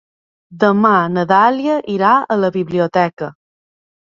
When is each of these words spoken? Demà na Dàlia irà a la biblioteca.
Demà 0.63 0.93
na 1.17 1.25
Dàlia 1.31 1.75
irà 1.99 2.15
a 2.23 2.39
la 2.45 2.51
biblioteca. 2.59 3.29